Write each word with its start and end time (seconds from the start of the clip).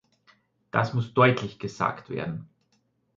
Das 0.71 0.95
muss 0.95 1.13
deutlich 1.13 1.59
gesagt 1.59 2.09
werden. 2.09 2.49